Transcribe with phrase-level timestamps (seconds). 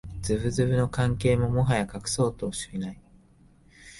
[0.21, 2.99] ズブズブの関係をもはや隠そうともしない